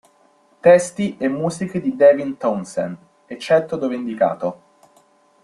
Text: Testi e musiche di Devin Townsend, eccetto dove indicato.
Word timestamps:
Testi 0.61 1.15
e 1.19 1.27
musiche 1.27 1.79
di 1.79 1.95
Devin 1.95 2.35
Townsend, 2.35 2.97
eccetto 3.27 3.75
dove 3.77 3.93
indicato. 3.93 4.61